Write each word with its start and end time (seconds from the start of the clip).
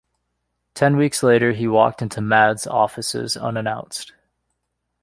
Ten 0.73 0.97
weeks 0.97 1.21
later, 1.21 1.51
he 1.51 1.67
walked 1.67 2.01
into 2.01 2.21
"Mad"'s 2.21 2.65
offices 2.65 3.37
unannounced. 3.37 4.13